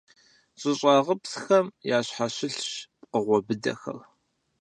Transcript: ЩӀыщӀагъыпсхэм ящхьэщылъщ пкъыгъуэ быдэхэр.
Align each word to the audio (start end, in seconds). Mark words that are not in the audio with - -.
ЩӀыщӀагъыпсхэм 0.59 1.65
ящхьэщылъщ 1.97 2.71
пкъыгъуэ 2.99 3.37
быдэхэр. 3.45 3.97